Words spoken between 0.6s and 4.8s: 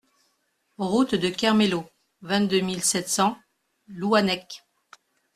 Route de Kermélo, vingt-deux mille sept cents Louannec